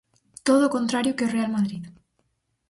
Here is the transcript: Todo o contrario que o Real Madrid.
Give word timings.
Todo 0.47 0.63
o 0.65 0.73
contrario 0.75 1.15
que 1.17 1.25
o 1.27 1.31
Real 1.35 1.51
Madrid. 1.57 1.83